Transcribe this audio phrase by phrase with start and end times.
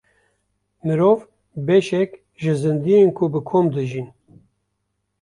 [0.85, 1.19] Mirov
[1.67, 2.11] beşek
[2.41, 4.07] ji zindiyên ku bi kom dijîn.